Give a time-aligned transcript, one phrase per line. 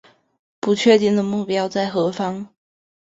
[0.59, 2.49] 不确定的目标在何方